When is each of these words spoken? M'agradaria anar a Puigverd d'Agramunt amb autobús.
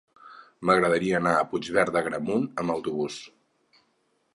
M'agradaria 0.69 1.19
anar 1.19 1.35
a 1.39 1.45
Puigverd 1.53 1.95
d'Agramunt 1.99 2.51
amb 2.65 2.79
autobús. 2.79 3.21